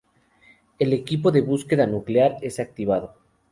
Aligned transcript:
El 0.79 0.93
equipo 0.93 1.31
de 1.31 1.41
búsqueda 1.41 1.85
nuclear 1.85 2.35
es 2.41 2.59
activado. 2.59 3.13